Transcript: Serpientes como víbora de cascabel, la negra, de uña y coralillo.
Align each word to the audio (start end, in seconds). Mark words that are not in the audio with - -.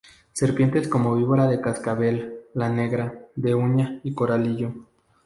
Serpientes 0.33 0.87
como 0.87 1.13
víbora 1.15 1.45
de 1.45 1.61
cascabel, 1.61 2.39
la 2.55 2.69
negra, 2.69 3.27
de 3.35 3.53
uña 3.53 3.99
y 4.03 4.15
coralillo. 4.15 4.73